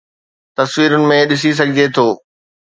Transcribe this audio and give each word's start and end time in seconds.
تصويرن 0.57 1.03
۾ 1.11 1.17
ڏسي 1.29 1.51
سگھجي 1.59 1.85
ٿو 1.95 2.07